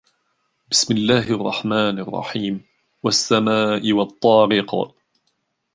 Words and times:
بسم 0.71 0.93
الله 0.95 1.29
الرحمن 1.33 1.99
الرحيم 1.99 2.61
والسماء 3.03 3.91
والطارق 3.93 4.93